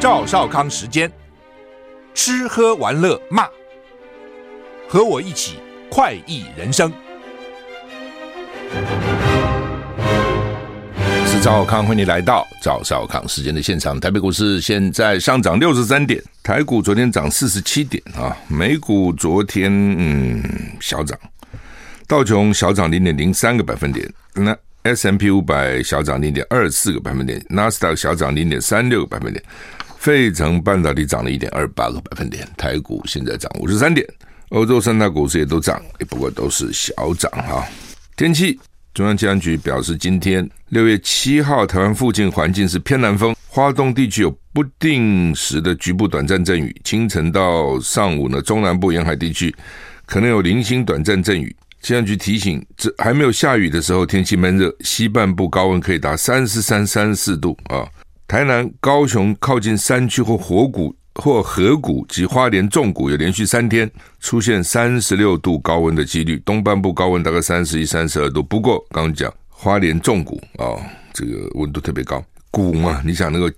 [0.00, 1.12] 赵少康时间，
[2.14, 3.46] 吃喝玩乐骂，
[4.88, 5.58] 和我一起
[5.90, 6.90] 快意人生。
[11.26, 14.00] 是赵少康，欢迎来到赵少康时间的现场。
[14.00, 20.42] 台北股市现在上涨六十三点，台股昨天涨四十七点啊，美股昨天嗯
[20.80, 21.18] 小涨，
[22.08, 29.44] 道琼小涨零点零三个百分点，那 S M P 五百小涨零点二四个百分点，纳斯达克小涨零点三六个百分点。
[30.00, 34.06] 费城半导体涨了一点二八个百分点，台股现在涨五十三点，
[34.48, 35.78] 欧洲三大股市也都涨，
[36.08, 37.62] 不过都是小涨哈。
[38.16, 38.58] 天气，
[38.94, 49.54] 中央气象局表示，今天六月七号，台湾附近环境是偏南风，花东地区有不定时的局部短暂阵雨，清晨到上午呢，中南部沿海地区
[50.06, 51.54] 可能有零星短暂阵雨。
[51.82, 57.86] 气象局提醒，这还没有下雨的时候，天气闷热，西半部高温可以达三十三、三十四度啊。
[58.30, 63.90] 台南、高雄靠近山区或火谷或河谷及花莲重谷有连续三天
[64.20, 68.40] 出现三十六度高温的几率，东半部高温大概三十一、三十二度。
[68.40, 70.78] 不过刚刚讲花莲重谷啊，
[71.12, 73.52] 这个温度特别高，谷嘛，你想那个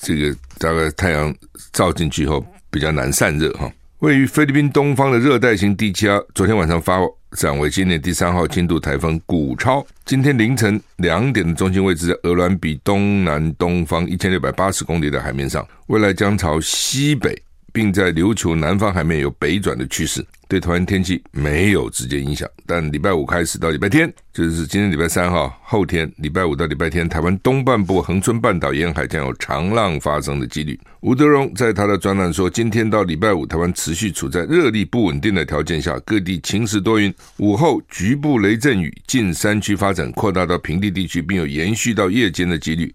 [0.00, 1.32] 这个大概太阳
[1.72, 3.70] 照进去以后比较难散热哈。
[4.00, 6.98] 位于菲律宾东方的热带型低气压，昨天晚上发
[7.30, 9.84] 展为今年第三号轻度台风古超。
[10.04, 17.42] 今天凌晨两点的中心位置在鹅銮比东南东方一千六百八十公里的海面上，未来将朝西北，
[17.76, 20.24] 并在琉球南方海面有北转的趋势。
[20.48, 30.78] 对台湾天气没有直接影响，但礼拜五开始到礼拜天，就是今天礼拜三哈，后天礼拜五到礼拜天，台湾东半部恒春半岛沿海将有长浪发生的几率。
[31.00, 42.94] 吴德荣在他的专栏说，今天到礼拜五，台湾持续处在热力不稳定的条件下，各地晴时多云，午后局部雷阵雨，近山区发展扩大到平地地区，并有延续到夜间的几率。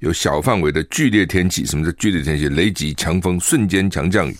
[0.00, 2.48] 有小范围的剧烈天气，什么叫剧烈天气？
[2.48, 4.36] 雷击、强风、瞬间强降雨。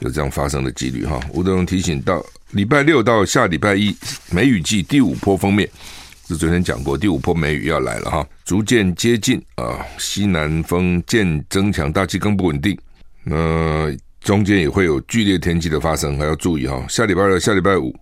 [0.00, 3.92] 有这样发生的几率哈，吴德荣提醒到礼拜六到下礼拜一，
[4.30, 5.68] 梅雨季第五波封面，
[6.28, 12.78] 是昨天讲过，第五波梅雨要来了哈，逐渐接近啊，西南风渐增强，大气更不稳定，
[13.24, 16.86] 那中间也会有剧烈天气的发生，还要注意哈。
[16.88, 17.92] 下礼拜二、下礼拜五，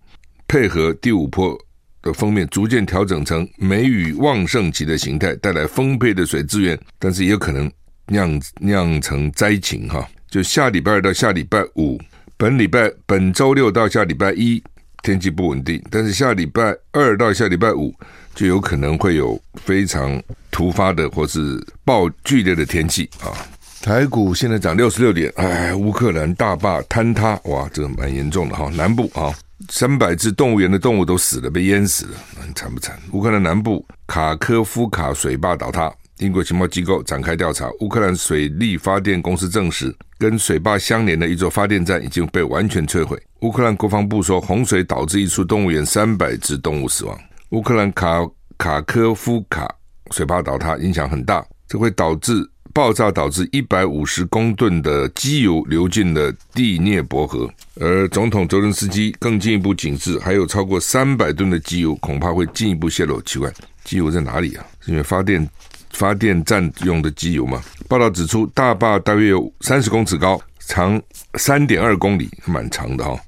[0.46, 1.58] 配合第五波
[2.06, 7.70] 的封面，逐渐调整成梅雨旺盛期的形态，带来丰沛的水资源，但是也有可能
[8.06, 10.08] 酿酿成灾情哈。
[10.30, 12.00] 就下礼拜二到下礼拜五，
[12.36, 14.62] 本礼拜本周六到下礼拜一
[15.02, 17.94] 天气不稳定，但是下礼拜二到下礼拜五
[18.34, 23.34] 就有可能会有非常突发的或是暴剧烈的天气啊。
[23.82, 28.68] 台股现在涨六十六点，哎，乌克兰大坝坍塌，哇，这个蛮严重的哈。
[28.70, 29.32] 南部啊，
[29.70, 32.98] 三百只动物园的动物都死了，被淹死了，很惨不惨？
[33.12, 35.92] 乌克兰南部卡科夫卡水坝倒塌。
[36.18, 43.22] 英国情报机构展开调查，乌克兰水利发电公司证实，跟水坝相连的一座发电站已经被完全摧毁。
[43.40, 47.18] 乌克兰国防部说，洪水导致一处动物园三百只动物死亡。
[47.50, 49.70] 乌克兰卡卡科夫卡
[50.10, 52.32] 水坝倒塌影响很大，这会导致
[52.76, 57.50] 爆炸，导致一百五十公吨的机油流进了第聂伯河。
[57.80, 63.18] 而总统泽伦斯基更进一步警示，还有超过三百吨的机油恐怕会进一步泄漏。
[63.22, 63.50] 奇怪，
[63.82, 64.66] 机油在哪里啊？
[64.80, 65.48] 是因为发电？
[65.92, 67.62] 发电站用的机油吗？
[67.88, 71.00] 报道指出，大坝大约有三十公尺高，长
[71.38, 73.18] 三点二公里，蛮长的哈、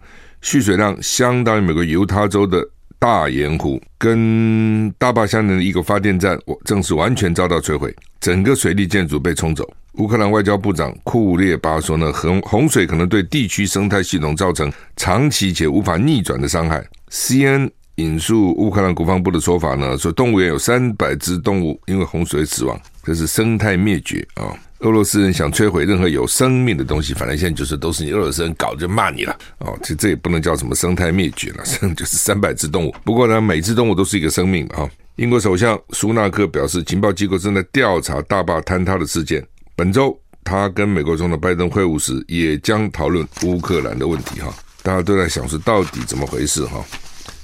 [0.43, 2.63] 蓄水量相当于美国犹他州的
[2.99, 9.69] 大盐湖，跟大坝相连的一个发电站，我正是完全遭到摧毁，整个水利建筑被冲走。
[9.95, 16.85] 乌克兰外交部长库列巴说呢，洪洪水可能对地区生态系统造成长期且无法逆转的伤害。
[17.11, 17.71] CN。
[17.99, 24.55] 引述乌克兰国防部的说法呢，说动物园有三百只动物因为洪水死亡，这是生态灭绝啊！
[24.79, 29.77] 俄罗斯人想摧毁任何有生命的东西，反正现在就是都是你俄罗斯人搞，就骂你了哦。
[29.83, 32.95] 其实这也不能叫什么生态灭绝了，生 就是三百只动物。
[33.05, 34.89] 不过呢，每只动物都是一个生命啊！
[35.17, 39.45] 英国首相苏纳克表示，情报机构正在调查大坝坍塌的事件。
[39.75, 44.55] 本周他跟美国总统拜登会晤时，也将讨论乌克兰的问题哈。
[44.85, 46.85] 大家都在想说，到底怎么回事哈？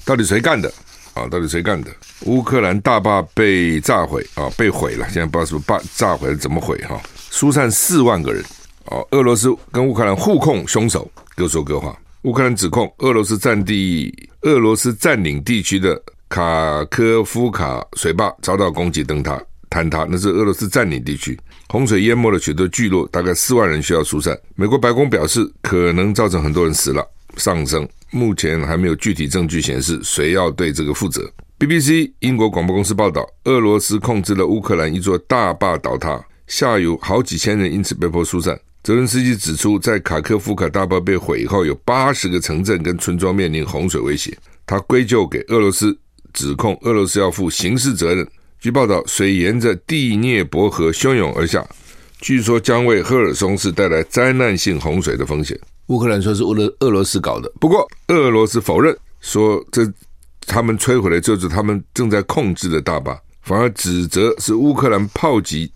[0.05, 0.73] 到底谁干的？
[1.15, 1.91] 啊，到底谁干的？
[2.27, 5.07] 乌克兰大坝被炸毁啊，被毁了。
[5.11, 6.77] 现在不知道是不是坝炸毁了，怎么毁？
[6.89, 8.45] 哈，疏散四万个人。
[8.87, 11.97] 哦，俄罗斯跟乌克兰互控凶手，各说各话。
[12.23, 14.13] 乌克兰指控俄罗斯占地、
[14.43, 19.41] 俄罗斯占领地区的卡科夫卡水坝遭到攻击，灯塌、
[19.71, 21.39] 坍塌，那是俄罗斯占领地区。
[21.69, 24.39] 洪水淹没了许多聚落，大概四万人需要疏散。
[24.55, 27.07] 美国白宫表示，可能造成很多人死了。
[27.37, 31.29] 上升，目前还没有具体证据显示谁要对这个负责。
[31.59, 38.57] BBC 英国广播公司报道，俄罗斯控制了乌克兰一座大坝倒塌，下游好几千人因此被迫疏散。
[38.85, 44.37] 泽伦斯基指出，在卡科夫卡大坝被毁以后，有八十个城镇跟村庄面临洪水威胁。
[44.65, 45.99] 他归咎给俄罗斯，
[46.33, 48.25] 指控俄罗斯要负刑事责任。
[48.61, 51.67] 据报道，水沿着第聂伯河汹涌而下，
[52.21, 55.59] 据说将为赫尔松市带来灾难性洪水的风险。
[55.87, 59.83] 乌克兰说是俄罗俄罗斯搞的，不过俄罗斯否认，说这
[60.47, 65.73] 他们摧毁的就是他们正在控制的大坝，反而指责是乌克兰炮击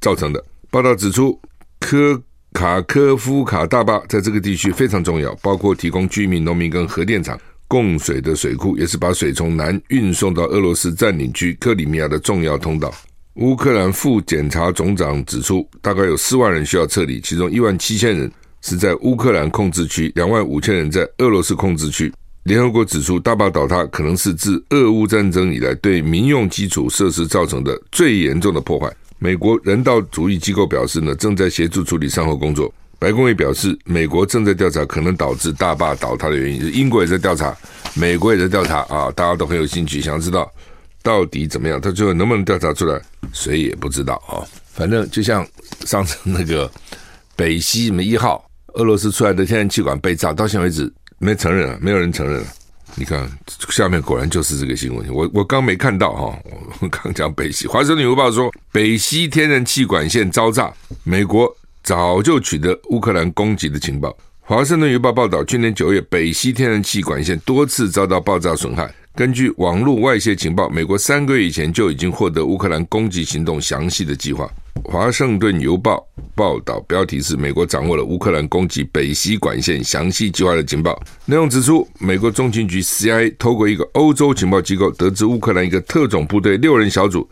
[0.00, 0.44] 造成的。
[0.70, 1.40] 报道指出，
[1.80, 2.20] 科。
[2.54, 7.38] 卡科夫卡大坝在这个地区非常重要，包括提供居民、农民跟核电厂
[7.68, 12.92] 供水的水库，也是把水从南运送到俄罗斯占领区克里米亚的重要通道。
[13.34, 18.32] 乌克兰副检察总长指出，大概有四万人需要撤离，其中一万七千人
[18.62, 22.12] 是在乌克兰控制区，两万五千人在俄罗斯控制区。
[22.44, 28.90] 联合国指出，大坝倒塌可能是自俄乌战争以来对民用基础设施造成的最严重的破坏。
[29.18, 32.72] 美国人道主义机构表示呢，正在协助处理善后工作。
[33.00, 36.74] 白宫也表示，美国正在调查可能导致大坝倒塌的原因。
[36.74, 37.56] 英国也在调查，
[37.94, 40.50] 美国也在调查啊，大家都很有兴趣，想知道
[41.02, 41.80] 到底怎么样。
[41.80, 43.00] 他最后能不能调查出来，
[43.32, 44.42] 谁也不知道啊。
[44.72, 45.46] 反正就像
[45.84, 46.70] 上次那个
[47.36, 52.44] 北溪什么一号，俄罗斯出来的天然气管被炸，到现在为止没承认啊，没有人承认。
[52.94, 53.30] 你看，
[53.70, 55.06] 下面果然就是这个新闻。
[55.12, 56.38] 我我刚没看到哈，
[56.80, 57.66] 我刚讲北溪。
[57.66, 60.72] 华盛顿邮报说，北溪天然气管线遭炸，
[61.04, 64.16] 美国早就取得乌克兰攻击的情报。
[64.40, 68.92] 华盛顿邮报报道，去年九月，北溪天然气管线多次遭到爆炸损害。
[69.14, 74.50] 根据网络外泄情报，美国三个月以前就已经获得乌克兰攻击行动详细的计划。
[74.84, 81.00] 华盛顿邮报报道标题是：美国掌握了乌克兰攻击北溪管线详细计划的情报。
[81.26, 87.28] 内容指出，美国中情局 CIA 透过一个欧洲情报机构，得知乌克兰一个特种部队六人小组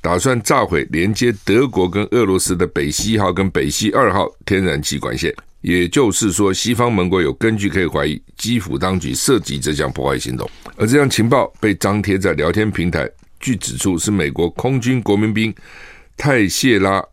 [0.00, 5.34] 打算炸毁连接德国跟俄罗斯的北溪一号跟北溪二号天然气管线。
[5.62, 13.08] 也就是说，西方盟国有根据可以怀疑基辅当局涉及这项破坏行动，而这项情报被张贴在聊天平台。
[13.40, 15.52] 据指出，是美国空军国民兵
[16.16, 17.04] 泰谢拉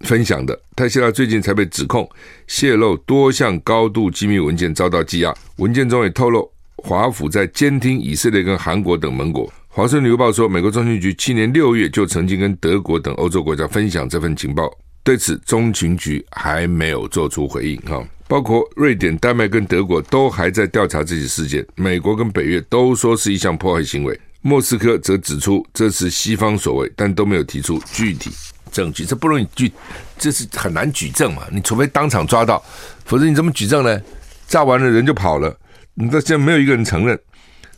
[0.00, 0.58] 分享的。
[0.76, 2.08] 泰谢拉最近才被指控
[2.46, 5.34] 泄露多项高度机密文件，遭到羁押。
[5.56, 9.52] 文件中也透露，华府在监听以色列跟韩国等盟国。
[9.68, 14.70] 华盛顿邮报说，美国中情局去年六月就曾经跟德国等欧洲国家分享这份情报。
[15.02, 17.76] 对此，中情局还没有做出回应。
[17.82, 21.66] 哈，包括瑞典、丹麦跟德国都还在调查这起事件。
[21.76, 28.30] 美国跟北约都说是一项破坏行为，莫斯科则指出这是西方所为，但都没有提出具体
[28.70, 29.04] 证据。
[29.04, 29.72] 这不容易举，
[30.18, 31.42] 这是很难举证嘛？
[31.50, 32.62] 你除非当场抓到，
[33.04, 34.00] 否则你怎么举证呢？
[34.46, 35.56] 炸完了人就跑了，
[35.94, 37.18] 你到现在没有一个人承认。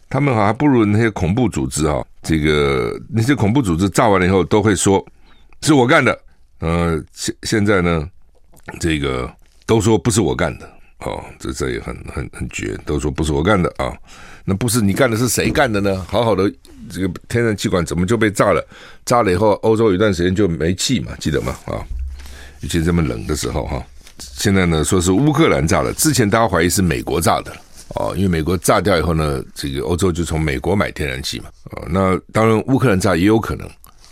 [0.09, 5.03] 他们还不如那些恐怖组织啊，这个那些恐怖组织炸完了以后都会说
[5.63, 6.19] 是我干的。
[6.61, 8.07] 呃，现现在呢，
[8.79, 9.31] 这个
[9.65, 13.91] 都说不是我干的哦，这这也很很很绝，都说不是我干的啊，
[14.45, 16.05] 那不是你干的，是谁干的呢？
[16.09, 16.53] 好好的
[16.91, 18.67] 这个天然气管怎么就被炸了？
[19.05, 21.57] 炸了以后，欧洲有一段时间就没气嘛，记得吗？
[21.67, 21.79] 啊，
[22.61, 23.83] 以前这么冷的时候哈，
[24.19, 27.53] 现在呢说是乌克兰炸了，之前大家怀疑是美国炸的
[27.97, 33.67] 哦，因为美国炸掉以后呢，这个欧洲就从美国买天然气嘛，哦，那当然乌克兰炸也有可能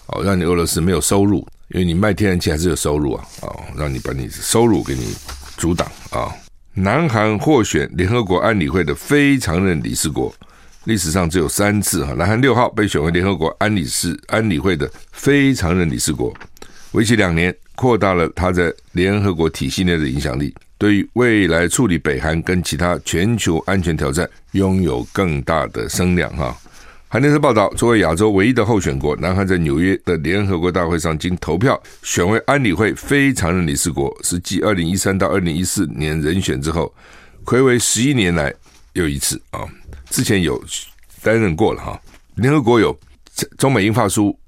[0.07, 1.47] 哦，让你俄罗斯没有收入。
[1.73, 3.47] 因为你卖天然气还是有收入啊，啊，
[3.77, 5.15] 让你把你收入给你
[5.57, 6.35] 阻挡啊。
[6.75, 10.33] 南韩获选联合国安理会的非常任理事国，
[10.85, 12.13] 历史上只有三次哈。
[12.13, 16.33] 南韩六号被选为联合国安理事安理会的非常任理事国，
[16.93, 26.57] 为期两年，扩大了他在联合国体系内的影响力，对于未来处理北韩跟其他全球安全挑战，拥有更大的声量哈。
[27.13, 36.95] 韩联社报道，作为亚洲唯一的候选国，南韩在纽约的联合国大会上经投票选为安理会非常任理事国，是继二零一三到二零一四年人选之后，
[37.45, 38.55] 睽违十一年来
[38.93, 39.67] 又一次啊！
[40.09, 40.63] 之前有
[41.21, 42.01] 担任过了哈。
[42.37, 42.97] 联合国有
[43.59, 44.39] 中美英法苏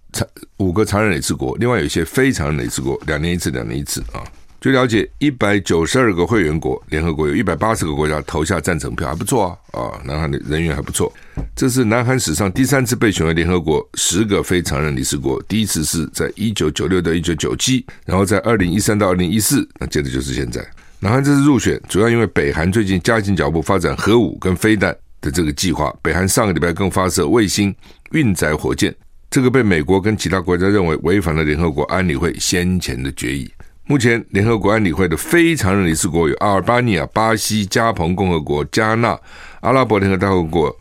[0.59, 4.23] 五个常任理事国，另外有一些非常任理事国，两年一次，两年一次啊。
[4.63, 9.81] 据了解，一百九十二个会员国，联合国有一百八十个国家投下赞成票，还不错啊！
[9.81, 11.13] 啊，南韩的人员还不错。
[11.57, 20.65] 这是南韩史上第三次被选为联合国十个非常任理事国，第一次是在一九九六到一九九七，然后在二零一三到二零一四，那接着就是现在。
[21.01, 27.75] 南韩这次入选，主要因为北韩最近加紧脚步发展核武跟飞弹的这个计划，北韩上个礼拜更发射卫星
[28.13, 28.95] 运载火箭，
[29.29, 33.51] 这个被美国跟其他国家认为违反了联合国安理会先前的决议。
[33.85, 39.19] 目前，联合国安理会的非常任理事国有阿尔巴尼亚、巴西、加蓬共和国、加纳、
[39.61, 40.75] 阿拉伯联合大公国，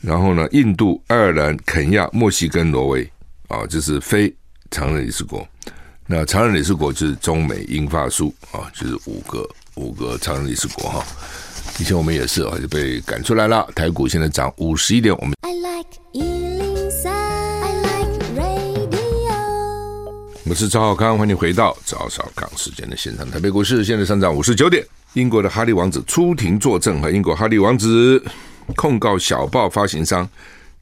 [0.00, 3.10] 然后呢，印度、爱尔兰、肯亚、墨西哥、挪威，
[3.48, 4.32] 啊，这是非
[4.70, 5.46] 常任理事国。
[6.06, 11.04] 那常任理事国就是中美英法苏啊，就是五个五个常任理事国哈。
[11.80, 13.68] 以前我们也是啊，就被赶出来了。
[13.74, 15.34] 台股现在涨五十一点，我们。
[15.42, 16.53] I like
[20.46, 23.28] 我是赵少康，欢迎回到赵少康时间的现场。
[23.30, 24.84] 台北股市现在上涨五十九点。
[25.14, 28.22] 英国的哈利王子出庭作证，和英国哈利王子
[28.76, 30.26] 控告小报发行商《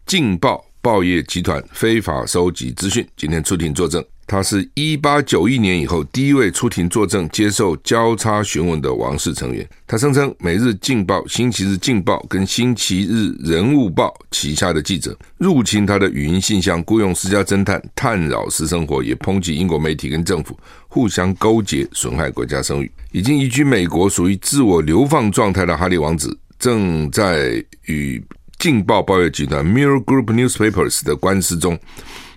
[0.05, 4.05] 镜报》报业集团非法收集资讯，今天出庭作证。
[4.27, 9.69] 他是一八九一年以后第一位出庭作证、接受交叉询问的王室成员。
[9.87, 22.91] 他声称，《每日镜报》、《星期日镜报》跟《星期日人物报》旗下的记者入侵他的语音信箱，雇佣私家侦探探扰私生活，也抨击英国媒体跟政府互相勾结，损害国家声誉。
[23.11, 28.19] 已经移居美国、属于自我流放状态的哈利王子，正在与
[28.59, 31.79] 《镜报》报业集团 Mirror Group Newspapers 的官司中。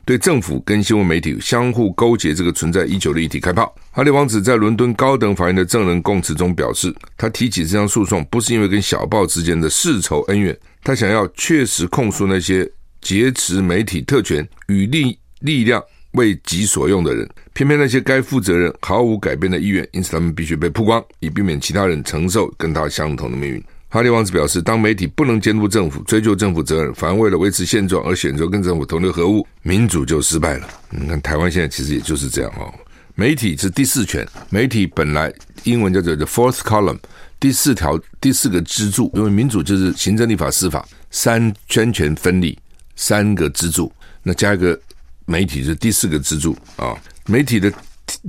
[0.05, 3.75] 对政府跟新闻媒体相互勾结这个存在已久的议题开炮。
[3.89, 12.69] 哈利王子在伦敦高等法院的证人供词中表示，他提起这项诉讼不是因为跟小报之间的世仇恩怨，他想要确实控诉那些
[13.01, 17.27] 劫持媒体特权与力力量为己所用的人。
[17.53, 23.63] 偏偏那些该负责人毫无改变的意愿，因此他们必须被曝光，以避免其他人承受跟他相同的命运。
[23.88, 30.68] 哈利王子表示，当媒体不能监督政府、追究政府责任，反而为了维持现状而选择跟政府同流合污，民主就失败了。
[30.89, 32.74] 你看，台湾现在其实也就是这样哦。
[33.13, 36.98] 媒体是第四权，媒体本来英文叫做 the fourth column，
[37.39, 39.10] 第四条、第四个支柱。
[39.13, 42.58] 因为民主就是行政、立法、司法三圈权分立
[42.98, 43.89] 三个支柱，
[44.22, 44.77] 那加一个
[45.25, 46.94] 媒体是第四个支柱啊。
[47.27, 47.72] 媒体的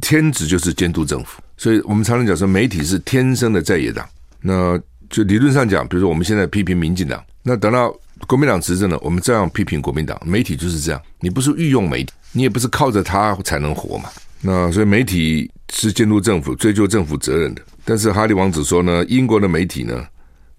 [0.00, 4.08] 天职就是监督政府，所以我们常常讲说，媒体是天生的在野党。
[4.40, 7.94] 那就理论上讲，比如说我们现在批评民进党，那等到
[8.26, 10.20] 国民党执政了，我们照样批评国民党。
[10.24, 14.08] 媒体就是这样，你不是御用媒体，你也不是靠着它才能活嘛。
[14.40, 17.62] 那所以媒体是监督政府、追究政府责任的。
[17.84, 20.04] 但是哈利王子说呢，英国的媒体呢，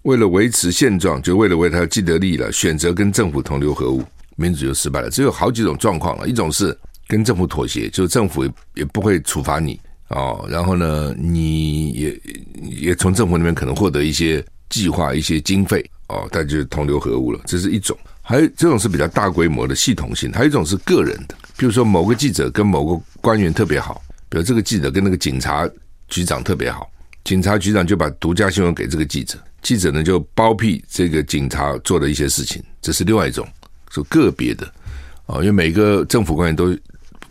[0.02, 4.02] 为了维持现状，就为了为他既得利益了，选择跟政府同流合污，
[4.36, 5.10] 民主就失败了。
[5.10, 6.76] 只有好几种状况了，一种是
[7.06, 9.78] 跟政府妥协，就政府也也不会处罚你。
[10.08, 12.20] 哦，然后呢，你也
[12.62, 17.96] 也从政府那边可能获得一些计划、一些经费，哦，但就是同流合污了，这是一种。
[18.22, 25.66] 还有这种是比较大规模的系统性，还有一种是个人的，比如说某个记者跟某个官员特别好，比如这个记者跟那个警察
[26.08, 26.90] 局长特别好，
[27.24, 33.46] 警察局长就把独家新闻给这个记者，记者呢就包庇这个警察做的一些事情，这是另外一种，
[33.90, 34.70] 是个别的，
[35.24, 36.76] 哦，因为每个政府官员都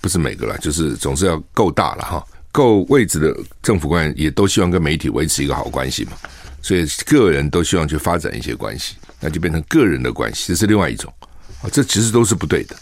[0.02, 2.26] 不是每个啦，就是总是要够大了哈。
[2.51, 6.13] 够位置的政府官员也都希望跟媒体维持一个好关系嘛，
[6.62, 11.13] 所以个人都希望去发展一些关系，那就变成个人的关系，这是另外一种
[11.62, 12.75] 啊，这其实都是不对的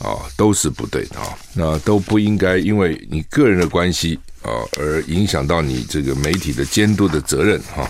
[0.00, 7.88] 啊，都是不对的啊，那都不应该因为你个人的关系啊而影响到你这个媒体的监督的责任哈。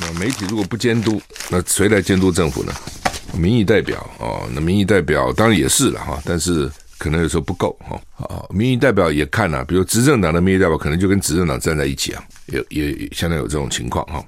[0.00, 2.72] 那媒体如果不监督，那谁来监督政府呢？
[3.32, 6.70] 民意代表啊，那民意代表当然也是了哈，但是。
[7.00, 14.22] 可能有时候不够哈，啊，民意代表也看了，比如执政党的民意代表可能就跟执政党站在一起啊，也也相当有这种情况哈。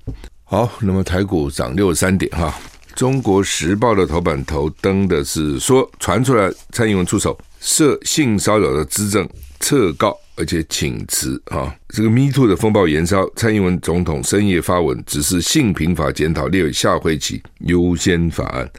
[0.45, 2.59] 好，那么台股涨六十三点哈，
[2.95, 9.29] 中国时报的头版头登的是说，传出来蔡英文出手涉性骚扰的资政
[9.61, 11.75] 撤告，而且请辞啊。
[11.91, 18.71] 这个 Me Too 的风暴延烧，蔡英文总统深夜发文，指示性平法检讨列为下会期优先法案。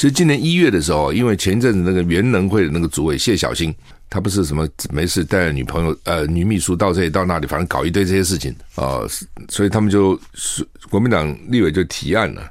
[0.00, 3.70] 其实今年一月的时候，因为前一阵子那个原能会的那个主委谢小新，
[4.08, 9.02] 他不是什么没事带着女朋友呃女秘书到这里到那里，反正搞一堆这些事情啊、
[9.50, 10.18] 所以他们就
[10.88, 12.42] 国民党立委就提案了，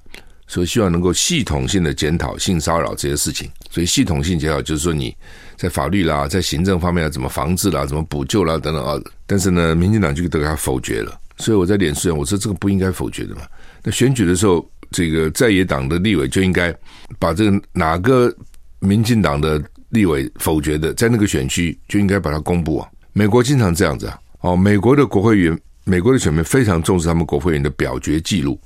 [0.45, 3.49] 说希望能够系统性的检讨性骚扰这些事情。
[3.71, 5.11] 所以系统性检讨就是说你
[5.57, 8.95] 在法律啦，在行政方面要怎么防治啦，怎么补救啦等等啊。
[9.25, 11.19] 但是呢，民进党就都给他否决了。
[11.37, 13.41] 所以我在脸书上我说这个不应该否决的嘛。
[13.81, 14.63] 那选举的时候。
[14.91, 16.73] 这个在野党的立委就应该
[17.17, 18.33] 把这个哪个
[18.79, 22.89] 民进党的立委否决的，在那个选区就应该把它公布啊。
[23.13, 28.59] 美国经常这样子啊，哦，美国的国会议员，美国的选民非常重视他们国会议员的表决记录，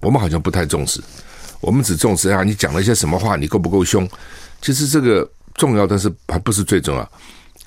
[0.00, 1.00] 我们好像不太重视，
[1.60, 4.08] 我们只重视啊，你讲了一些什么话，你够不够凶？
[4.60, 7.12] 其实这个重要，但是还不是最重要，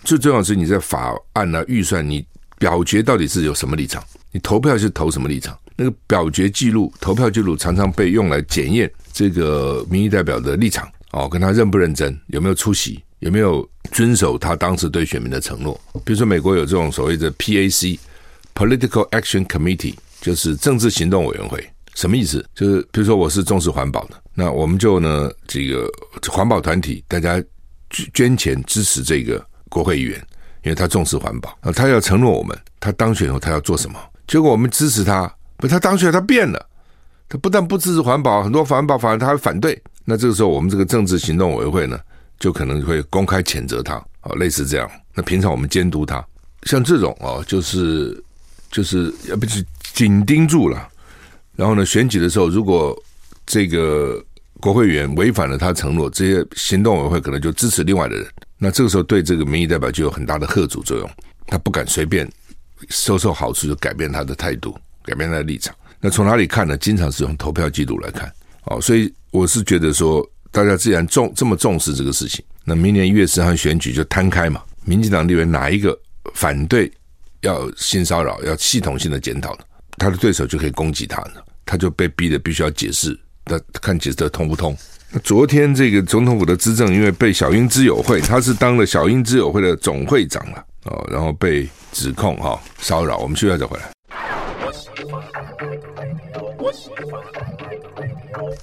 [0.04, 2.26] 最重要是你在法案啊、预算，你
[2.58, 5.58] 表决到底是有什么立场，你投票是投什么立场。
[5.76, 15.80] 那个表决记录、投票记录常常被用来检验这个民意代表的立场哦，跟他认不认真，有没有出席，有没有遵守他当时对选民的承诺。
[16.06, 21.64] 比如说，美国有这种所谓的 PAC（Political Action Committee），就是政治行动委员会。
[21.96, 22.44] 什么意思？
[22.56, 25.88] 就是比如说，我是重视环保的，那我们就呢，这个
[26.28, 27.42] 环保团体大家
[28.14, 30.18] 捐钱支持这个国会议员，
[30.64, 34.00] 因为他重视环保啊，他要承诺我们，他当选后他要做什么？
[34.28, 35.32] 结果我们支持他，
[35.64, 36.66] 不，他当选他变了，
[37.30, 39.82] 他不但不支持环保，很多环保法案他还反对。
[40.04, 41.98] 那这个时候，我们这个政治行动委员会呢，
[42.38, 44.92] 就可能会公开谴责他啊，类似这样。
[45.14, 46.22] 那平常我们监督他，
[46.64, 48.22] 像这种哦，就是
[48.70, 50.86] 就是要不是紧盯住了，
[51.56, 52.94] 然后呢，选举的时候，如果
[53.46, 54.22] 这个
[54.60, 58.28] 国会员违反了他承诺，这些行动委员会可能就支持另外的人。
[58.58, 61.10] 那这个时候，对这个民意代表就有很大的吓阻作用，
[61.48, 62.30] 他不敢随便
[62.90, 65.74] 收受好处就改变他的态度，改变他的立场。
[66.00, 66.78] 那从哪里看呢？
[66.78, 68.32] 经常是用投票记录来看。
[68.66, 74.62] 哦，所以我是觉得说，大家既然重这么重视这个事情，那明年一月十号选举就摊开嘛。
[74.86, 75.98] 民进党立委哪一个
[76.34, 76.92] 反对
[77.42, 79.66] 要性骚扰、要系统性的检讨的，
[79.98, 81.42] 他的对手就可以攻击他呢？
[81.66, 84.76] 他就被逼的必须要解释，那看解释的通不通？
[85.24, 93.20] 昨天这个总统府的资政，因为被小英之友会，他是当了小英之友会的总会长了哦，然后被指控哈骚扰。
[93.20, 93.93] 我们休息再回来。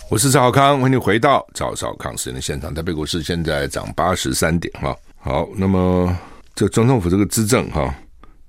[0.08, 2.74] 我是赵少康，欢迎你回到赵少康时间的现场。
[2.74, 4.96] 台北股市现在涨八十三点哈。
[5.18, 6.16] 好，那么
[6.54, 7.94] 这总统府这个资政哈，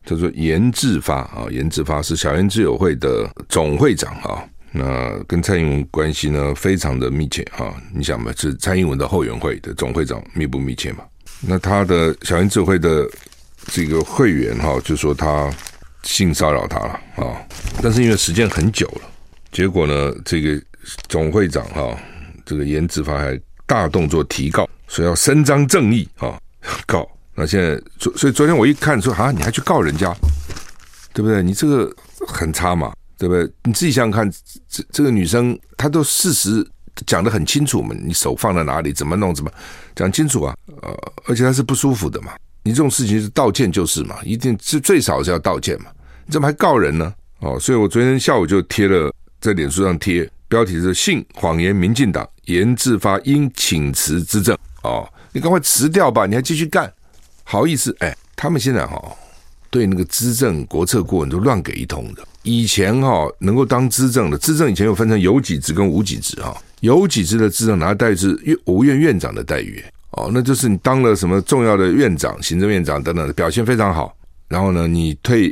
[0.06, 4.44] 叫做严志发啊，严志发是小英之友会的总会长哈。
[4.72, 7.74] 那跟蔡英文关系呢，非常的密切哈。
[7.94, 11.04] 你想嘛，是蔡英文的后援会的总会长，密不密切嘛？
[11.42, 13.08] 那他的小英之友会的
[13.68, 15.54] 这个会员哈，就说他
[16.04, 17.46] 性骚扰他了啊。
[17.84, 19.02] 但是因为时间很久了，
[19.52, 20.62] 结果呢，这个。
[21.08, 21.96] 总会长哈，
[22.44, 26.42] 这个颜志发还大动作提告，说要伸张正义啊，
[26.88, 27.08] 告。
[27.36, 30.12] 那现在昨所以昨天我一看说啊，你还去告人家，
[31.14, 31.44] 对不对？
[31.44, 33.48] 你这个很差嘛，对不对？
[33.62, 34.32] 你自己想想看，
[34.68, 36.68] 这这个女生她都事实
[37.06, 39.52] 讲得很清楚嘛，你手放在哪里，怎么弄，怎么
[39.96, 40.58] 讲清楚啊？
[40.82, 45.92] 呃，而且她是不舒服的嘛，你这种事情是道歉就是嘛，一定是最少是要道歉嘛，
[46.26, 47.14] 你怎么还告人呢？
[47.42, 50.30] 哦，所以我昨天下午就贴了在脸书上贴。
[50.48, 56.92] 标题是“信谎言，民进党严志发应请辞资政”哦，你赶快辞掉吧，你还继续干，
[57.46, 57.96] 好意思？
[58.00, 59.16] 哎，他们现在哈、哦、
[59.70, 62.28] 对那个资政国策顾问都乱给一通的。
[62.44, 74.14] 以前哈、哦、能够当资政的，资政以前又分成有几职跟无几职哈，有几职的资政拿的待遇是院五院院长的待遇哦，那就是你当了什么重要的院长、行政院长等等的表现非常好，
[74.50, 75.50] 然后呢你退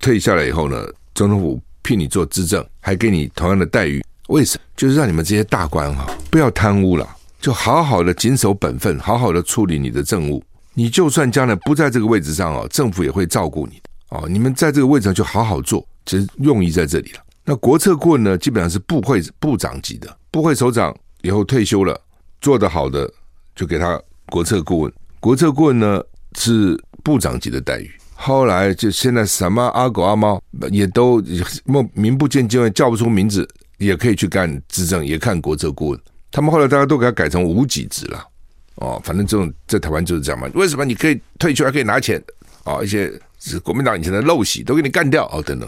[0.00, 4.04] 退下来以后呢，总统府聘你做资政，还给你同样的待遇。
[4.28, 4.64] 为什么？
[4.76, 7.08] 就是让你们这些大官哈，不要贪污了，
[7.40, 10.42] 就好好的谨守本分，好好的处理你的政务。
[10.74, 14.28] 你就算将来不在这个位置上哦，政府也会照顾你的哦。
[14.28, 17.18] 你们在这个位置上就好好做，其实用意在这里了。
[17.44, 22.00] 那国策顾问呢，基本上是部会部长级的，部会首长以后退休了，
[22.40, 23.12] 做得好的
[23.56, 24.92] 就给他国策顾问。
[25.18, 26.00] 国策顾问呢
[26.38, 27.90] 是部长级的待遇。
[28.20, 31.22] 后来就现在什么阿狗阿猫也都
[31.64, 33.48] 莫名不见经传，叫不出名字。
[33.78, 35.98] 也可以去干资政，也看国策顾问。
[36.30, 38.28] 他们后来大家都给他改成无给职了。
[38.74, 40.46] 哦，反正这种在台湾就是这样嘛。
[40.52, 42.22] 为什么你可以退休还可以拿钱？
[42.64, 45.66] 哦，一些是国民党以前的陋习都给你干掉哦，等等。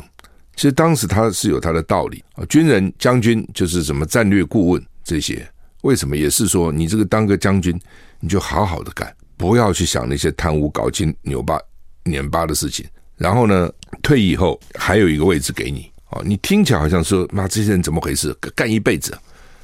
[0.57, 2.45] 其实当时他是有他的道理啊。
[2.51, 5.49] 军人将军就是什么战略顾问这些，
[5.81, 7.81] 为什么也是说你这个当个将军，
[8.21, 11.59] 你就好好的干，不要去想那些贪污、搞七扭八、
[12.05, 12.85] 年八的事情。
[13.17, 13.71] 然后呢，
[14.03, 15.91] 退役以后还有一个位置给你。
[16.11, 18.35] 哦，你听起来好像说，那这些人怎么回事？
[18.55, 19.17] 干一辈子，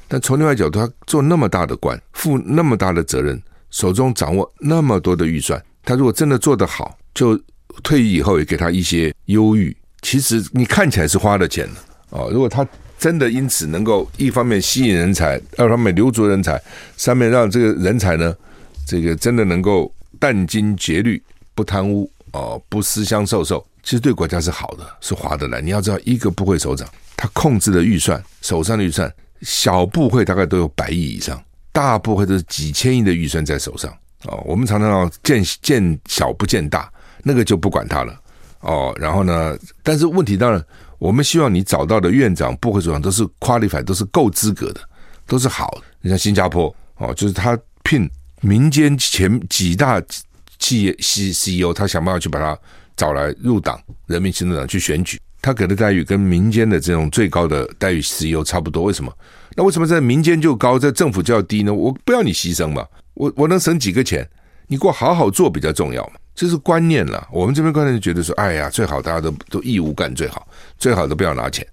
[0.07, 7.39] 但从另外角度，他做那么大的官，负那么大的责任，手中掌握那么多的预算，他如果真的做得好，就
[7.83, 9.75] 退役以后也给他一些优遇。
[10.01, 12.29] 其实你看起来是花了钱的哦。
[12.31, 16.59] 如果他真的因此能够一方面吸引人才，二方面留住人才，
[16.97, 18.35] 三面让这个人才呢，
[18.87, 21.21] 这个真的能够殚精竭虑，
[21.53, 23.65] 不贪污哦，不私相授受。
[23.81, 25.61] 其实对国家是好的，是划得来。
[25.61, 29.11] 你要知道，一个部会首长他控制的预算，手上的预算，
[29.41, 33.89] 小部会大概都有百亿以上，大部会都是几千亿的预算在手上。
[34.25, 36.91] 哦，我们常常要见见小不见大，
[37.23, 38.13] 那个就不管他了。
[38.59, 40.63] 哦，然后呢，但是问题当然，
[40.97, 44.81] 我们希望你找到的院长、部会首长都是 qualified，都是够资格的，
[45.25, 45.83] 都是好的。
[46.01, 48.09] 你像新加坡，哦，就是他聘
[48.41, 50.01] 民间前几大
[50.59, 52.55] 企业 C CEO，他想办法去把他。
[52.99, 58.83] 找来入党，人民行动党去选举，他给的待遇跟民间的这种最高的待遇 CEO 差不多。
[58.83, 59.09] 为什么？
[59.55, 61.73] 那为什么在民间就高，在政府就要低呢？
[61.73, 64.29] 我不要你牺牲嘛，我我能省几个钱？
[64.67, 67.25] 你给我好好做比较重要嘛，这是观念了。
[67.31, 70.45] 我们这边观念就觉得说，哎呀，最好大家都都义务干最好，
[70.77, 71.65] 最好都不要拿钱，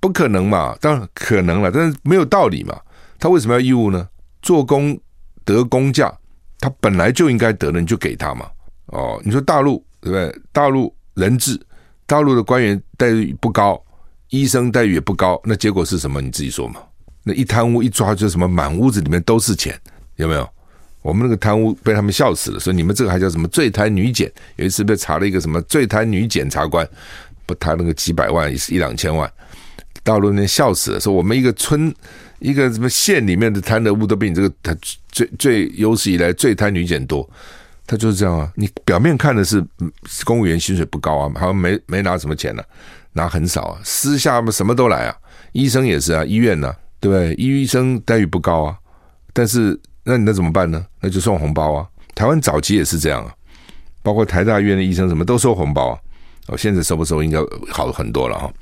[0.00, 0.74] 不可能嘛？
[0.80, 2.80] 当然可能了，但是没有道理嘛。
[3.18, 4.08] 他为什么要义务呢？
[4.40, 4.98] 做工
[5.44, 6.10] 得工价，
[6.62, 8.48] 他本来就应该得的，你就给他嘛。
[8.86, 10.42] 哦，你说大陆对不对？
[10.52, 11.60] 大陆人质，
[12.06, 13.82] 大陆的官员待遇不高，
[14.28, 16.20] 医生待遇也不高，那结果是什么？
[16.20, 16.80] 你自己说嘛。
[17.24, 19.76] 那一贪污一抓，就什么满屋子里面都是钱，
[20.16, 20.48] 有没有？
[21.02, 24.30] 我们那个贪污被他们笑死了，说你们这个还叫什么最贪女检？
[24.54, 26.88] 有一次被查了一个什么最贪女检察官，
[27.44, 29.28] 不贪那个几百万，一两千万，
[30.04, 31.92] 大陆那笑死了，说我们一个村
[32.42, 34.76] 一个什么县里面的贪的污都比你这个他
[35.10, 37.28] 最最有史以来最贪女检多，
[37.86, 38.52] 他就是这样啊。
[38.56, 39.64] 你表面看的是
[40.24, 42.62] 公务员薪水不高啊，好像没没拿什么钱呢、
[43.12, 45.16] 拿很少啊，私下嘛什么都来啊，
[45.52, 47.34] 医生也是啊，医院呢、对不对？
[47.34, 48.76] 医生待遇不高啊，
[49.32, 49.80] 但是。
[50.04, 50.84] 那你那怎么办呢？
[51.00, 51.86] 那就送红包啊！
[52.12, 53.32] 台湾早期也是这样啊，
[54.02, 55.98] 包括台大医院的医生什么都收红包啊。
[56.48, 57.38] 哦，现在收不收应该
[57.70, 58.52] 好很多了哈。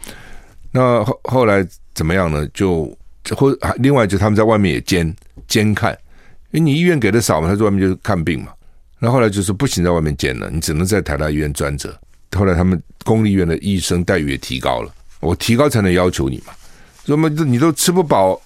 [0.71, 2.47] 那后后来怎么样呢？
[2.53, 2.95] 就
[3.37, 5.15] 或另外就他们在外面也监
[5.47, 5.93] 监看，
[6.51, 8.53] 因为你医院给的少嘛，他在外面就是看病嘛。
[8.99, 11.99] 那后来就是不行，在外面监了，你只能在台大医院专责。
[12.37, 16.53] 后来他们公立医院的医生待遇也提高了，我提高才能要求你嘛。
[17.07, 18.41] 那么你都吃不饱，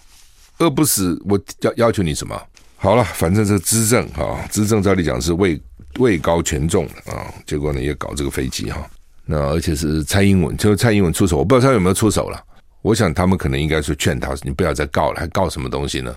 [0.59, 2.41] 饿不死，我要要求你什么？
[2.77, 5.61] 好了，反正这个资政哈，资政照理讲是位
[5.99, 8.89] 位高权重的啊，结果呢也搞这个飞机哈，
[9.25, 12.41] 那而且是蔡英文，就蔡英文出手，我不知道他有没有出手了。
[12.85, 16.15] 我想他们可能应该是劝他，你不要再告了，还告什么东西呢？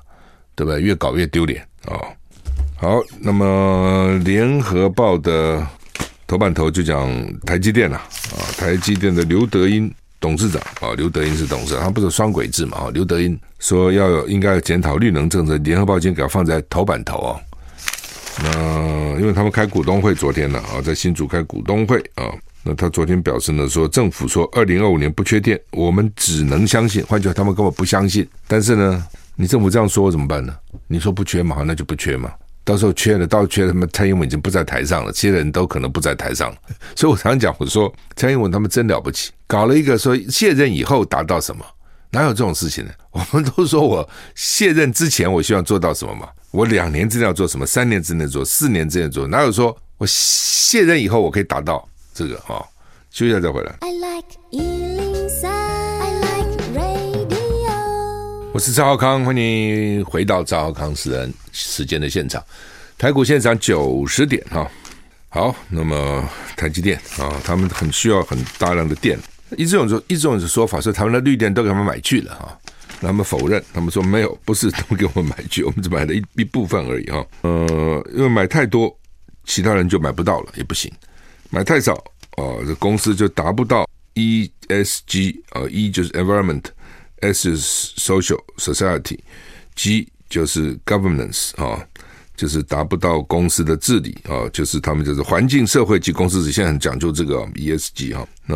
[0.53, 0.81] 对不对？
[0.81, 1.95] 越搞越丢脸啊。
[2.75, 5.65] 好，那么联合报的
[6.27, 7.09] 头版头就讲
[7.45, 9.89] 台积电了啊，台积电的刘德音。
[10.19, 12.79] 董事长啊，刘德音是董事长，他不是双轨制嘛？
[12.79, 17.39] 啊，刘德音说要有应该要检讨绿能政策，联合报今天给他放在头版头啊。
[18.43, 18.51] 那
[19.19, 22.33] 因为他们开股东会，昨天呢啊，在新竹开股东会啊，
[22.67, 27.01] 那他昨天表示呢，说政府说二零二五年不缺电，我们只能相信。
[27.05, 28.27] 换句话，他们根本不相信。
[28.45, 30.53] 但是呢，你政府这样说怎么办呢？
[30.87, 32.29] 你说不缺嘛，那就不缺嘛。
[32.65, 36.57] 到时候缺了，到缺了，他们蔡英文已经不在台上了，这些人都可能不在台上了。
[36.97, 41.65] 所以我常常讲，我说蔡英文他们真了不起，搞了一个说卸任以后达到什么？
[42.11, 42.91] 哪有这种事情呢？
[43.11, 46.27] 我们都说我卸任之前我希望做到什么嘛？
[46.51, 47.65] 我两年之内要做什么？
[47.65, 48.43] 三年之内做？
[48.43, 49.25] 四年之内做？
[49.27, 52.65] 哪有说我卸任以后我可以达到这个啊、哦？
[53.11, 53.75] 休息一下再回来。
[53.81, 54.25] I like
[58.51, 62.43] 我是赵浩康，欢迎回到赵浩康私人时间的现场。
[62.97, 64.67] 台股现场九十点哈，
[65.29, 69.19] 好，那么台积电啊，他们很需要很大量的电。
[69.55, 72.59] 一种说一种说法是，他们的绿电都给他们买去了哈，
[72.99, 77.23] 他们否认，他们说没有，不是都给我们买去，我们只买了一一部分而已哈。
[77.43, 78.91] 呃，因为买太多，
[79.45, 80.91] 其他人就买不到了，也不行；
[81.49, 81.93] 买太少
[82.31, 86.63] 啊，这公司就达不到 ESG 啊，E 就是 environment。
[87.21, 91.83] S is social society，G 就是 governance 啊，
[92.35, 98.27] 就是达不到公司的治理啊，就是他们就是环境、社会及公司，现在很讲究这个 ESG 哈。
[98.45, 98.55] 那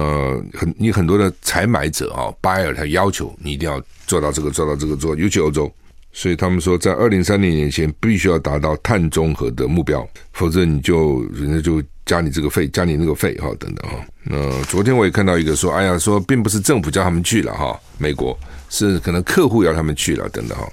[0.54, 5.74] 很你很多的采买者啊，buyer 他要求你一定要做到这个，做到这个做，尤其欧洲，
[6.14, 13.98] 所以他们说在二零三零年前必须要达到碳中和的目标，否则你就人家就加你这个费，加你那个费哈，等等哈。
[14.24, 18.38] 那昨天我也看到一个说，哎呀，说并不是政府叫他们去了哈，美国。
[18.74, 20.66] 是可能客户要他们去了，等等哈，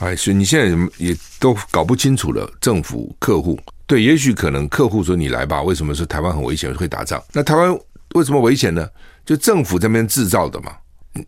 [0.00, 2.52] 哎，所以你现在也都搞不清楚了。
[2.60, 7.22] 政府、客户，对，也许可能客户说你来吧，为什么说台湾很危险，会打仗？
[7.32, 7.72] 那台湾
[8.16, 8.84] 为什么危险呢？
[9.24, 10.72] 就政府这边制造的嘛，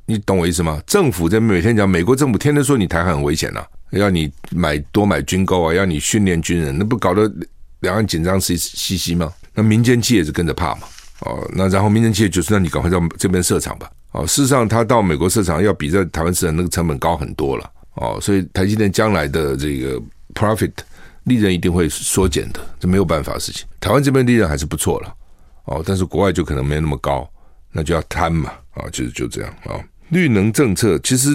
[0.04, 0.82] 你懂我意思吗？
[0.84, 7.32] 政府这边每天讲，美国政府天天说你台湾很危险呐、要你买多买军购啊，要你训练军人，那不搞得
[7.82, 9.32] 两岸紧张兮兮兮吗？
[9.56, 10.82] 那民间企业是跟着怕嘛？
[11.20, 13.90] 哦，那然后民间企业就是那你赶快到这边设厂吧。
[14.12, 17.70] 哦，事实上，他到美国设厂要比在台湾设厂那个成本高很多了。
[17.94, 19.98] 哦，所以台积电将来的这个
[20.34, 20.72] profit
[21.24, 23.66] 利润一定会缩减的，这没有办法的事情。
[23.80, 25.14] 台湾这边利润还是不错了。
[25.64, 27.28] 哦，但是国外就可能没那么高，
[27.72, 28.52] 那就要贪嘛。
[28.74, 29.80] 啊，就是就这样啊。
[30.10, 31.34] 绿能政策其实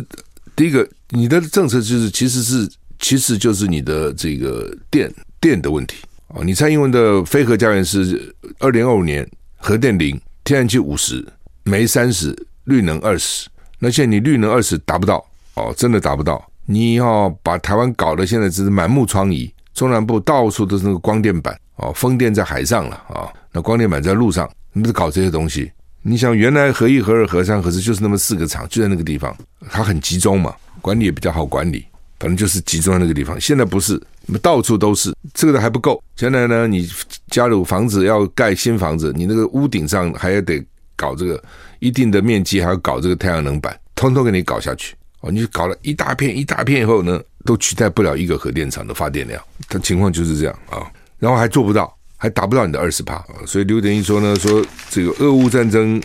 [0.56, 5.98] 第一个，你的政策就是其实是其实就是你的这个电电的问题。
[6.34, 11.26] 哦，你蔡英文的非核家园是二零二五年核电零，天然气五十，
[11.64, 12.36] 煤三十。
[12.66, 16.48] 绿能二十，那现在你绿能二十达不到哦，真的达不到。
[16.68, 25.72] 你要把台湾搞得现在只是满目疮痍，中南部到处都是那个光电板哦，风电在海上了啊、那光电板在路上，你不是搞这些东西？
[26.04, 29.36] 你想原来核一、核二、核三、核四就是那么四个厂，就在那个地方，
[29.72, 31.84] 它很集中嘛，管理也比较好管理，
[32.22, 33.42] 反正就是集中在那个地方。
[33.42, 34.00] 现在不是，
[34.44, 36.00] 到处都是，这个的还不够。
[36.16, 36.88] 现在呢，你
[37.32, 40.64] 加入房子要盖新房子，你那个屋顶上还要得
[40.96, 41.44] 搞这个。
[41.80, 45.32] 一定的面积还要搞这个太阳能板，通通给你搞下去哦！
[45.32, 50.86] 你搞了一大片一大片以后呢，都取代不了一个核电厂的发电量，它情况就是这样啊。
[51.18, 53.26] 然后还做不到，还达不到你的二十帕。
[53.48, 56.00] 所以刘德英说呢，说这个俄乌战争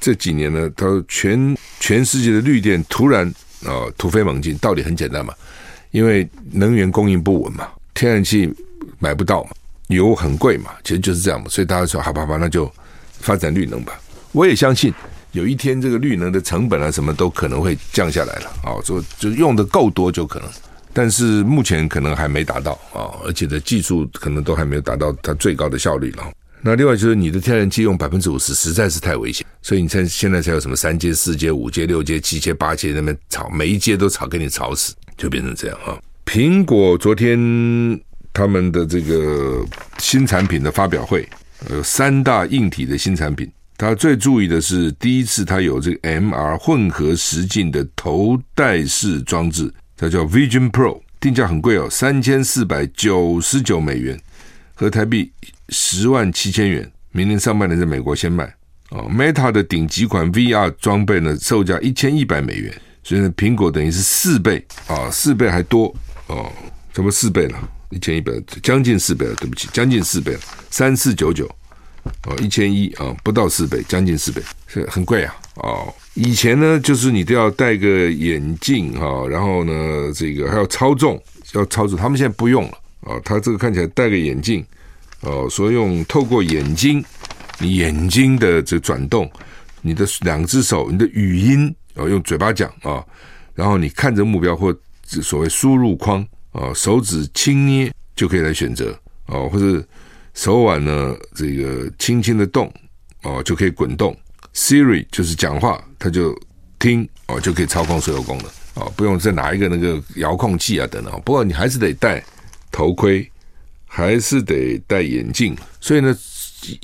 [0.00, 3.32] 这几年呢，他说全全世界的绿电突然
[3.66, 5.34] 啊突飞猛进，道理很简单嘛，
[5.90, 8.52] 因为能源供应不稳嘛，天然气
[8.98, 9.50] 买不到嘛，
[9.88, 11.46] 油很贵嘛，其实就是这样嘛。
[11.48, 12.70] 所以大家说，好吧好吧，那就
[13.20, 13.98] 发展绿能吧。
[14.32, 14.92] 我也相信。
[15.32, 20.48] 有一天，这个绿能的成本啊，什么都可能会降下来了啊，就就用的够多就可能，
[20.92, 26.24] 但是目前可能还没达到啊，而且的技术可能都还没有达到它最高的效率了。
[26.64, 35.98] 那另外就是你的天然气用百分之五十，实在是太危险，所以你看现在才有什么三阶、四阶、五阶、六阶、七阶、八阶那边炒，每一阶都炒给你炒死，就变成这样啊。
[36.24, 38.00] 苹果昨天
[38.32, 39.64] 他们的这个
[39.98, 41.28] 新产品的发表会，
[41.68, 43.50] 有三大硬体的新产品。
[43.76, 54.16] 他最注意的是，第一次他有这个 MR 混合实境的头戴式装置，它叫 Vision Pro，定价很贵哦，三千四百九十九美元，
[54.74, 55.32] 合台币
[55.68, 56.90] 十万七千元。
[57.10, 58.44] 明年上半年在美国先卖
[58.88, 59.06] 哦。
[59.10, 65.94] Meta 的顶级款 VR 装备呢，售价一千一百美元，所以呢，苹果等于是四倍啊，四倍还多
[66.28, 66.50] 哦，
[66.92, 67.68] 怎么四倍了？
[67.90, 68.32] 一千一百，
[68.62, 71.46] 将近四倍了，对不起，将近四倍了，三四九九。
[72.24, 75.36] 哦，一千一啊，不到四倍，将近四倍，是很贵啊。
[75.56, 81.96] 哦，以前呢，就是你都要戴个眼镜哈，然后呢，这个还要操纵，要操作。
[81.98, 84.64] 他们现在不用了啊，他这个看起来戴个眼镜
[85.20, 87.04] 哦，所以用透过眼睛，
[87.58, 89.30] 你眼睛的这转动，
[89.80, 93.04] 你的两只手，你的语音哦，用嘴巴讲啊，
[93.54, 99.84] 然后你看着目标或所谓输入框啊，手指轻捏就可以来选择哦，或者。
[100.34, 102.72] 手腕呢，这个轻轻的动
[103.22, 104.16] 哦，就可以滚动。
[104.54, 106.34] Siri 就是讲话，它就
[106.78, 108.46] 听哦，就可以操控所有功能
[108.82, 111.12] 哦，不用再拿一个那个遥控器啊等等。
[111.22, 112.24] 不过你还是得戴
[112.72, 113.30] 头盔，
[113.86, 115.54] 还是得戴眼镜。
[115.80, 116.16] 所以呢，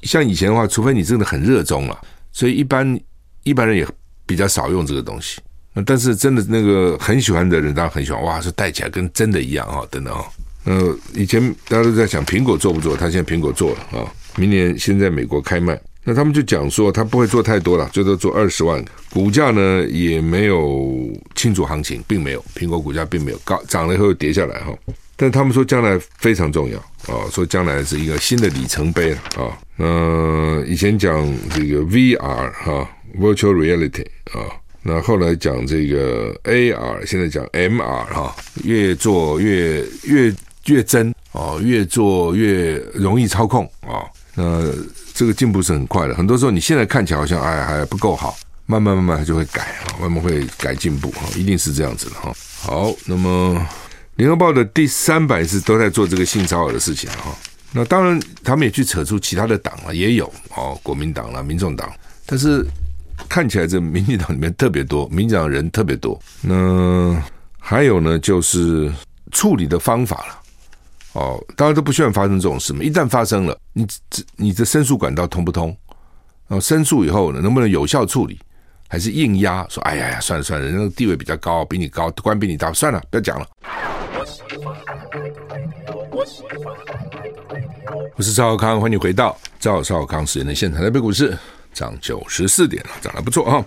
[0.05, 1.99] 像以前的话，除非你真的很热衷了，
[2.31, 3.01] 所以一般
[3.43, 3.85] 一般人也
[4.27, 5.41] 比较少用这个东西。
[5.73, 10.25] 那但是真的那个很喜欢的人，当然很喜欢哇，说戴起来跟真的一样啊，等等啊。
[10.65, 15.81] 呃，以前大家都在想苹果做不做，他现在苹果做了啊，明年先在美国开卖。
[16.05, 18.83] 那他们就讲说，他不会做太多了，最多做二十万。
[19.11, 24.73] 股价呢也没有清楚行情，并没有，苹果股价并没有高涨了以后又跌下来哈。
[25.19, 26.79] 但他们说将来非常重要
[27.13, 29.59] 啊，说将来是一个新的里程碑啊。
[29.77, 34.49] 呃，以前讲这个 VR 哈，Virtual Reality 啊，
[34.83, 40.35] 那后来讲这个 AR，现在讲 MR 哈，越做越越。
[40.67, 44.11] 越真哦，越做越容易操控啊、哦。
[44.35, 44.71] 那
[45.15, 46.15] 这个进步是很快的。
[46.15, 52.35] 很多时候你现在看起来好像哎还不够好，慢慢慢慢它就会改啊，慢慢会改进步哈，一定是这样子的哈。
[52.61, 53.67] 好，那么
[54.19, 57.33] 联合报的第三版是都在做这个性骚扰的事情哈。
[57.71, 60.27] 那当然他们也去扯出其他的党啊，也有
[60.57, 61.89] 哦，国民党啦、民众党，
[62.27, 62.67] 但是
[63.29, 66.21] 看起来这民进党里面特别多，民进党人特别多。
[66.41, 67.17] 那
[67.61, 68.93] 还有呢，就是
[69.31, 70.41] 处理的方法了。
[71.13, 72.83] 哦，当然都不希望发生这种事嘛。
[72.83, 75.69] 一旦发生了，你这你的申诉管道通不通？
[76.49, 78.37] 然后申诉以后呢，能不能有效处理？
[78.89, 79.65] 还是硬压？
[79.69, 83.47] 说哎呀呀，算了算了，人家地位比较高，比你高，官比你大，算了，不要讲了。
[88.17, 90.83] 我是赵少康，欢迎回到赵少康时间的现场。
[90.83, 91.37] 台北股市
[91.73, 93.65] 涨九十四点了，涨得不错啊。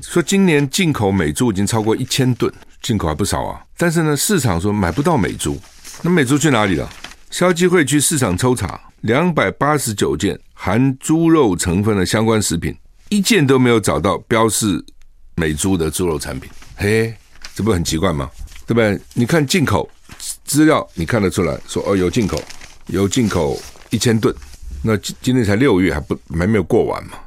[0.00, 3.60] 说今年进口美猪已经超过一千吨，进口还不少啊。
[3.76, 5.60] 但是呢，市场说买不到美猪。
[6.02, 6.88] 那美猪去哪里了？
[7.30, 12.74] 消基会去市场抽查，两百八十九件含猪肉成分的相关食品，
[13.08, 14.82] 一件都没有找到标示
[15.34, 16.48] 美猪的猪肉产品。
[16.76, 17.14] 嘿，
[17.54, 18.30] 这不很奇怪吗？
[18.66, 18.98] 对不对？
[19.14, 19.88] 你看进口
[20.48, 22.42] 资料，你看得出来说哦，有进口，
[22.86, 24.34] 有进口一千吨。
[24.82, 27.18] 那今今天才六月，还不还没有过完嘛？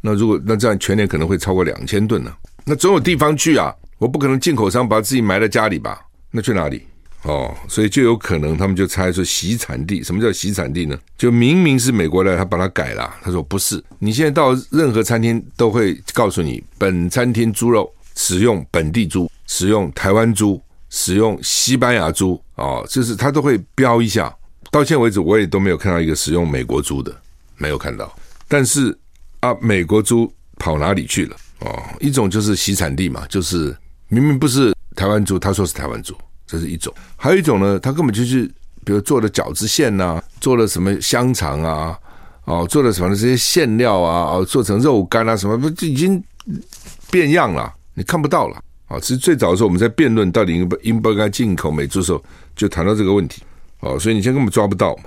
[0.00, 2.32] 那如果那这样全年可能会超过两千吨呢？
[2.64, 3.72] 那总有地方去啊！
[3.98, 6.00] 我不可能进口商把自己埋在家里吧？
[6.30, 6.82] 那去哪里？
[7.24, 10.98] 哦，所以就有可能他们就猜说洗产地，什么叫洗产地呢？
[11.18, 13.14] 就明明是美国的，他把它改了。
[13.22, 20.60] 他说不是，你现在到任何餐厅都会告诉你，本餐厅猪肉使用本地猪，使用台湾猪，
[20.94, 24.32] 使用西班牙猪，哦，就是他都会标一下。
[24.70, 27.10] 到现在为止，我也都没有看到一个使用美国猪的，
[27.56, 28.14] 没有看到。
[28.46, 28.96] 但是
[29.40, 31.36] 啊，美国猪跑哪里去了？
[31.60, 33.74] 哦，一种就是洗产地嘛，就是
[34.08, 36.14] 明明不是台湾猪，他说是台湾猪。
[36.46, 38.44] 这是一种，还有一种呢，他根本就是，
[38.84, 41.98] 比如做的饺子馅呐、做了什么香肠啊，
[42.44, 46.22] 哦，做了什么这些馅料啊，哦，做成肉干啊什么，不就已经
[47.10, 49.00] 变样了，你看不到了啊。
[49.00, 52.22] 其实最早的时候，我们在辩论到底应不应不该进口美猪的时候，
[52.54, 53.42] 就谈到这个问题，
[53.80, 55.04] 哦，所以你现在根本抓不到嘛。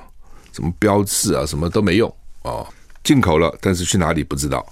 [0.52, 2.66] 什么标志啊，什么都没用哦。
[3.04, 4.66] 进口了，但是去哪里不知道，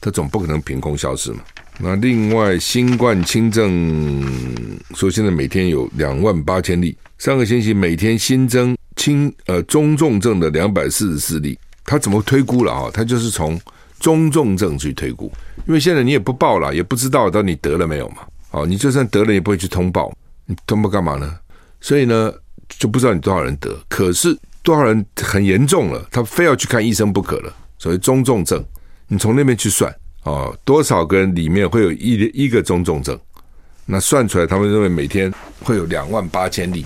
[0.00, 1.40] 它总不可能凭空消失嘛。
[1.78, 12.90] 那另外，新冠轻症说现在每天有两万八千例，上个星期每天新增轻呃中重症的两百四十四例，他怎么推估了啊？
[12.92, 13.58] 他就是从
[13.98, 15.32] 中重症去推估，
[15.66, 18.18] 因为现在你也不报了，也不知道到底得了没有嘛。
[18.50, 20.12] 哦，你就算得了，也不会去通报，
[20.46, 21.38] 你通报干嘛呢？
[21.80, 22.32] 所以呢，
[22.68, 27.54] 就不知道你多少人得，可是多少人很严重了，他非要去看医生不可了。
[27.78, 28.64] 所谓中重症，
[29.08, 33.18] 你从那边去算哦，多少个人里面会有一一个中重症？
[33.86, 35.32] 那算出来，他们认为每天
[35.62, 36.84] 会有两万八千例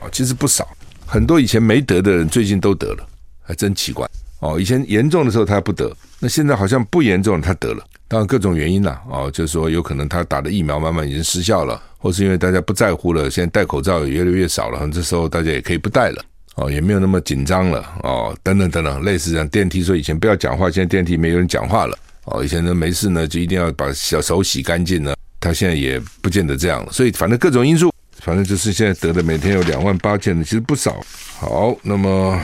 [0.00, 0.66] 啊，其实不少。
[1.06, 3.06] 很多以前没得的人，最近都得了，
[3.42, 4.58] 还真奇怪哦。
[4.58, 7.84] 以前严重的时候他不得，那现在好像不严重他得了。
[8.10, 16.20] 当然各种原因啦，哦，就是说有可能他打的疫苗慢慢已经失效了，或是因为大家不在乎了，现在戴口罩也越来越少了，这时候大家也可以不戴了。
[16.56, 22.44] 哦，也没有那么紧张了哦，等等等等，类似这样电梯说以前不要讲话，现在电梯没有人讲话了哦。
[22.44, 26.84] 以前呢没事呢就一定要把小手洗干净呢，他现在也不见得这样。
[26.90, 31.00] 所以反正各种因素，反正就是现在得的每天有两万八千的，其实不少。
[31.38, 32.38] 好，那么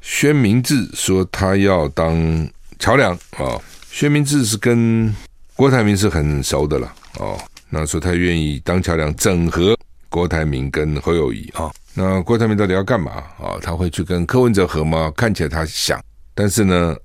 [0.00, 3.58] 宣明智说他要当桥梁啊，
[3.92, 5.14] 薛明志是跟
[5.54, 9.76] 郭台铭是很熟的了哦，那说他愿意当桥梁，整合
[10.08, 11.70] 郭台铭跟侯友谊啊。
[11.92, 13.60] 那郭台铭到底要干嘛啊？
[13.60, 15.12] 他会去跟柯文哲合吗？
[15.14, 16.02] 看起来他想，
[16.34, 16.96] 但是呢，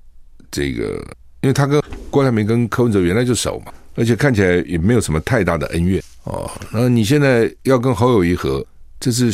[0.50, 0.94] 这个
[1.42, 6.50] 因为他跟郭台铭跟柯文哲原来就熟嘛，而且看起来也没有什么太大的恩怨哦。
[6.72, 8.64] 那你现在要跟侯友谊合，
[8.98, 9.30] 这次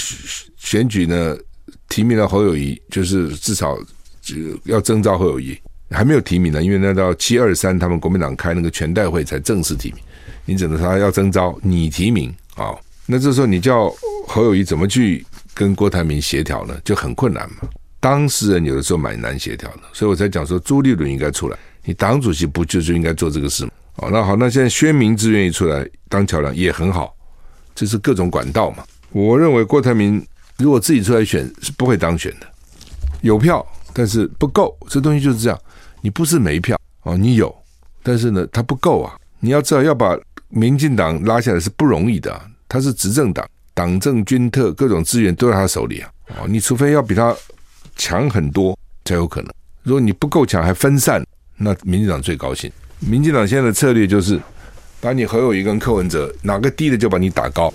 [0.56, 1.36] 选举呢，
[1.88, 3.78] 提名了侯友谊，就是至少
[4.20, 5.56] 就要征召侯友谊，
[5.94, 10.02] 还没有提名呢，因为那到七二三他们国民党开那个全代会才正式提名，
[10.44, 12.74] 你只能说他要征召你提名啊。
[13.06, 13.90] 那这时候你叫
[14.26, 15.24] 侯友谊怎么去？
[15.56, 17.58] 跟郭台铭协调呢，就很困难嘛。
[18.00, 21.56] 当事人有的时候蛮难协调的，所以我才讲说朱立伦应该出来。
[21.84, 23.70] 你党主席不就是应该做这个事吗？
[23.98, 27.14] 哦，那好，那现在宣明志愿意出来当桥梁也很好，
[27.72, 28.84] 这是各种管道嘛。
[29.12, 30.20] 我认为郭台铭
[30.58, 32.46] 如果自己出来选是不会当选的，
[33.20, 35.56] 有票但是不够，这东西就是这样。
[36.04, 37.52] 你不是没票哦，你有，
[38.02, 39.16] 但是呢，它不够啊。
[39.40, 40.14] 你要知道要把
[40.50, 42.38] 民进党拉下来是不容易的，
[42.68, 43.48] 他是执政党。
[43.72, 46.10] 党政军特各种资源都在他手里啊！
[46.36, 47.34] 哦，你除非要比他
[47.96, 49.50] 强很多才有可能。
[49.82, 52.70] 如果你不够强还分散，那民进党最高兴。
[53.00, 54.38] 民进党现在的策略就是，
[55.00, 57.72] 把你侯友宜跟柯文哲哪个低的就把你打高，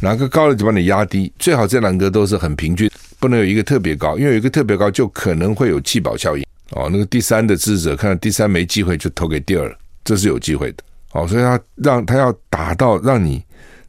[0.00, 1.32] 哪个高的就把你压低。
[1.36, 6.46] 最好这两个都是很平均，不能有一个特别高，因为有一个特别高就可能会有弃保效应。
[6.72, 10.82] 哦，那个第三的支持者看到第三没机会就投给第二，这是有机会的。
[11.12, 13.42] 哦，所以他让他要打到让你。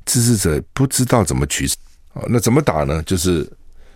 [0.05, 1.77] 支持者不知道怎么取舍，
[2.11, 3.01] 哦，那怎么打呢？
[3.03, 3.49] 就是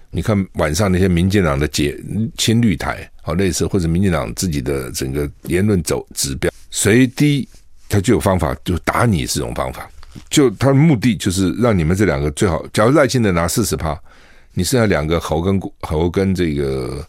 [0.10, 2.02] 你看晚上那些民进党的解
[2.38, 7.45] 亲绿台，好类似或者民进党自己的整个言论走指标，谁低
[7.89, 9.86] 他就有方法，就打你这种方法，
[10.30, 14.00] 就他的目的就是让你们这两个最好，假如赖清德拿四十趴，
[14.54, 17.06] 你剩下两个侯跟侯跟这个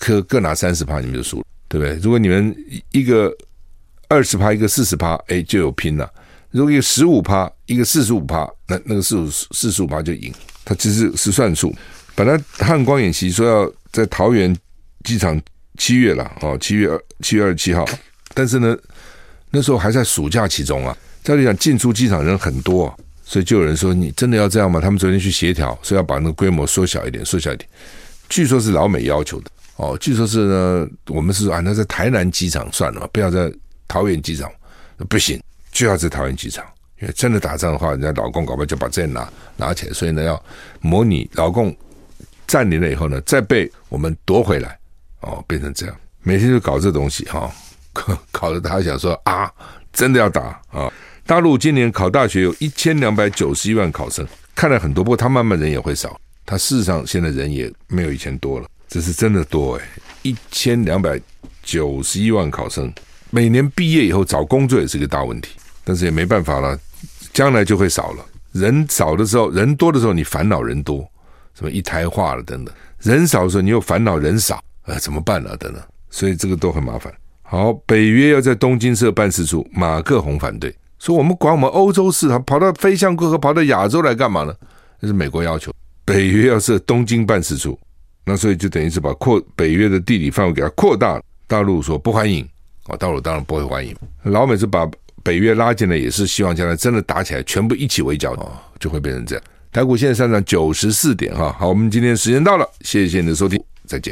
[0.00, 1.94] 可各拿三十趴，你们就输了，对不对？
[2.02, 2.56] 如果你们
[2.90, 3.32] 一个
[4.08, 6.10] 二十趴，一个四十趴，哎，就有拼了。
[6.50, 10.32] 如果一个十五趴，一个四十五趴，那那个四五四十五趴就赢。
[10.64, 11.72] 他其实是算数。
[12.14, 14.56] 本来汉光演习说要在桃园
[15.04, 15.40] 机场
[15.76, 17.86] 七月了，哦，七月二七月二十七号。
[18.34, 18.76] 但是呢，
[19.50, 20.96] 那时候还在暑假期中啊。
[21.22, 27.68] 照理讲进出机场人很多，所以就有人说：“你真的要这样吗？”他们昨天去协调，说要把那个规模缩小一点，缩小一点。
[28.28, 29.96] 据说是老美要求的哦。
[29.98, 33.52] 据说是呢，我们是啊，那在台南机场算了嘛，不要在
[33.88, 34.50] 桃园机场，
[35.08, 35.40] 不行。
[35.72, 36.64] 就要在桃园机场，
[37.00, 40.44] 因为真的打仗的话，人家老共搞不好就把这拿拿起来，所以呢，要
[40.80, 41.72] 模拟老共
[42.44, 44.76] 占领了以后呢，再被我们夺回来，
[45.20, 47.48] 哦，变成这样，每天就搞这东西哈，
[47.92, 49.48] 搞搞得他想说啊，
[49.92, 50.92] 真的要打啊！
[51.24, 54.26] 大陆今年考大学有一千两百九十一万考生，
[54.56, 59.84] 看来很多，不过他慢慢人也会少，他事实上现在人也没有以前多了，这是真的多诶，
[60.22, 61.18] 一千两百
[61.62, 62.92] 九十一万考生，
[63.30, 65.50] 每年毕业以后找工作也是个大问题。
[65.82, 66.78] 但是也没办法了，
[67.32, 68.24] 将来就会少了。
[68.52, 71.08] 人少的时候，人多的时候，你烦恼人多，
[71.54, 75.56] 什么一胎化了等等；人少的时候，你又烦恼人少，呃，怎么办呢？
[75.56, 77.12] 等等，所以这个都很麻烦。
[77.42, 84.54] 好，北约要在东京设办事处，马克宏反对，说我们管我们欧洲事，他跑到飞向过河，跑到亚洲来干嘛呢？
[85.00, 85.72] 这是美国要求，
[86.04, 87.78] 北约要设东京办事处，
[88.30, 91.20] 那所以就等于是把扩北约的地理范围给它扩大。
[91.46, 92.48] 大陆说不欢迎，
[92.84, 93.94] 啊，大陆当然不会欢迎。
[94.22, 94.88] 老美是把。
[95.22, 99.44] 北约拉进来也是希望将来真的打起来，全部一起围剿哦，就会变成这样。
[99.70, 104.08] 台股现在上涨九十四点哈，好，我们今天时间到了，谢谢你的收听，再见。